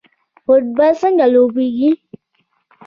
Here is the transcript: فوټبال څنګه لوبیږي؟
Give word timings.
فوټبال 0.43 0.93
څنګه 1.01 1.25
لوبیږي؟ 1.33 1.91